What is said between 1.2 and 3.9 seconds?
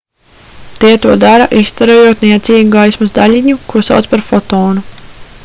dara izstarojot niecīgu gaismas daļiņu ko